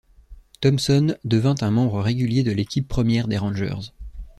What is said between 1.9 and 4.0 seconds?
régulier de l'équipe première des Rangers.